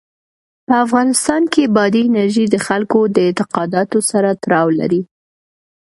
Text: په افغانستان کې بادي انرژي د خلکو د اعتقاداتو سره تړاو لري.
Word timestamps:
په 0.67 0.73
افغانستان 0.85 1.41
کې 1.53 1.71
بادي 1.75 2.01
انرژي 2.07 2.45
د 2.49 2.55
خلکو 2.67 2.99
د 3.15 3.17
اعتقاداتو 3.27 3.99
سره 4.11 4.29
تړاو 4.43 4.67
لري. 4.79 5.01